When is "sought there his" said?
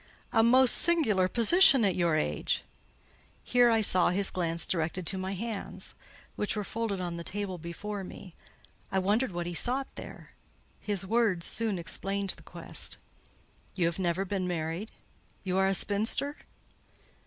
9.53-11.05